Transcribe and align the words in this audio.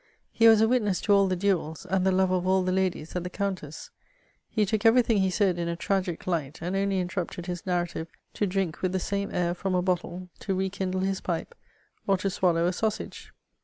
He 0.31 0.47
was 0.47 0.61
a 0.61 0.67
witness 0.67 0.99
to 1.01 1.13
all 1.13 1.27
the 1.27 1.35
duels, 1.35 1.85
and 1.87 2.03
the 2.03 2.11
lover 2.11 2.33
of 2.33 2.47
all 2.47 2.63
the 2.63 2.71
ladies 2.71 3.15
at 3.15 3.23
the 3.23 3.29
counters. 3.29 3.91
He 4.49 4.65
took 4.65 4.83
every 4.83 5.03
thing 5.03 5.17
he 5.19 5.29
said 5.29 5.59
in 5.59 5.67
a 5.67 5.75
tragic 5.75 6.25
light, 6.25 6.57
and 6.59 6.75
only 6.75 6.99
interrupted 6.99 7.45
his 7.45 7.67
narrative 7.67 8.07
to 8.33 8.47
drink 8.47 8.81
with 8.81 8.93
the 8.93 8.99
same 8.99 9.29
air 9.31 9.53
from 9.53 9.75
a 9.75 9.83
bottle, 9.83 10.29
to 10.39 10.55
re 10.55 10.71
kindle 10.71 11.01
his 11.01 11.21
pipe, 11.21 11.53
or 12.07 12.17
to 12.17 12.31
swallow 12.31 12.65
a 12.65 12.71
sausag^. 12.71 13.27